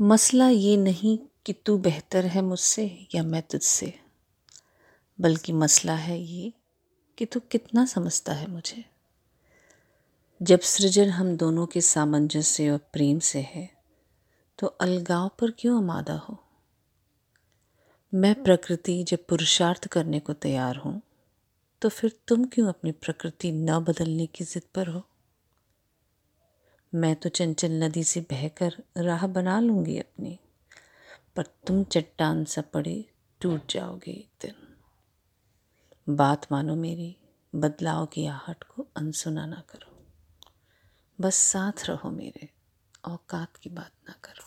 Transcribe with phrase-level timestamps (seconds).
[0.00, 3.92] मसला ये नहीं कि तू बेहतर है मुझसे या मैं तुझसे,
[5.18, 6.52] बल्कि मसला है ये
[7.18, 8.84] कि तू कितना समझता है मुझे।
[10.42, 13.68] जब सृजन हम दोनों के सामंजस्य और प्रेम से है
[14.58, 16.38] तो अलगाव पर क्यों आमादा हो?
[18.12, 21.00] मैं प्रकृति जब पुरुषार्थ करने को तैयार हूँ
[21.82, 25.02] तो फिर तुम क्यों अपनी प्रकृति न बदलने की जिद पर हो?
[26.96, 30.38] मैं तो चंचल नदी से बहकर राह बना लूँगी अपनी,
[31.36, 33.04] पर तुम चट्टान सा पड़े
[33.40, 37.16] टूट जाओगे एक दिन। बात मानो मेरी,
[37.54, 40.06] बदलाव की आहट को अनसुना ना करो।
[41.20, 42.48] बस साथ रहो मेरे,
[43.04, 44.45] औकात की बात ना करो।